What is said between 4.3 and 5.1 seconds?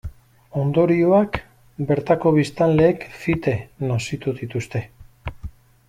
dituzte.